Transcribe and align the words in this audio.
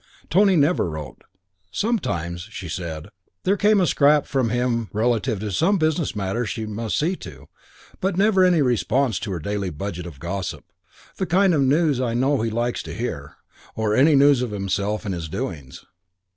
Tony 0.31 0.55
never 0.55 0.89
wrote. 0.89 1.23
Sometimes, 1.71 2.47
she 2.49 2.67
said, 2.67 3.09
there 3.43 3.55
came 3.55 3.79
a 3.79 3.85
scrap 3.85 4.25
from 4.25 4.49
him 4.49 4.89
relative 4.93 5.39
to 5.41 5.51
some 5.51 5.77
business 5.77 6.15
matter 6.15 6.43
she 6.43 6.65
must 6.65 6.97
see 6.97 7.15
to; 7.17 7.47
but 7.99 8.17
never 8.17 8.43
any 8.43 8.63
response 8.63 9.19
to 9.19 9.31
her 9.31 9.37
daily 9.39 9.69
budget 9.69 10.07
of 10.07 10.19
gossip 10.19 10.63
"the 11.17 11.27
kind 11.27 11.53
of 11.53 11.61
news 11.61 12.01
I 12.01 12.15
know 12.15 12.41
he 12.41 12.49
likes 12.49 12.81
to 12.81 12.95
hear" 12.95 13.35
or 13.75 13.93
any 13.95 14.15
news 14.15 14.41
of 14.41 14.49
himself 14.49 15.05
and 15.05 15.13
his 15.13 15.29
doings. 15.29 15.85